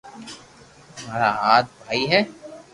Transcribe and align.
مارا 1.05 1.29
ھات 1.41 1.65
ڀائي 1.83 2.01
ھي 2.11 2.19